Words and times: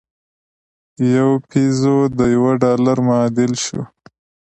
یو 1.15 1.29
پیزو 1.49 1.97
د 2.17 2.19
یوه 2.35 2.51
ډالر 2.63 2.97
معادل 3.07 3.53
شو. 3.63 3.81